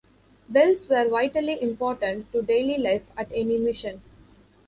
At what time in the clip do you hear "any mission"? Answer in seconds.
3.33-4.01